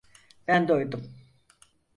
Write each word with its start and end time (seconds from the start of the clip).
Ben 0.47 0.67
doydum. 0.67 1.13